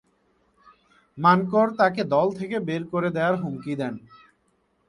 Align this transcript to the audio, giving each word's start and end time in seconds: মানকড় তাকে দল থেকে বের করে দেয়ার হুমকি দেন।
মানকড় 1.17 1.71
তাকে 1.79 2.01
দল 2.13 2.27
থেকে 2.39 2.57
বের 2.59 2.83
করে 2.91 3.09
দেয়ার 3.15 3.35
হুমকি 3.41 3.73
দেন। 3.75 3.93